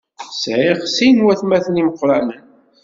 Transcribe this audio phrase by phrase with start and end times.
[0.41, 2.43] Sɛiɣ sin n waytmaten imeqranen.